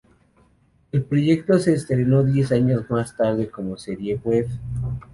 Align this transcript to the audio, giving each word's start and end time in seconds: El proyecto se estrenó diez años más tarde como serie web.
El 0.91 1.03
proyecto 1.03 1.59
se 1.59 1.73
estrenó 1.75 2.23
diez 2.23 2.51
años 2.51 2.89
más 2.89 3.15
tarde 3.15 3.51
como 3.51 3.77
serie 3.77 4.15
web. 4.23 4.47